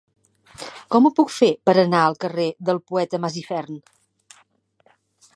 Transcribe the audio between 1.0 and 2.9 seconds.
ho puc fer per anar al carrer del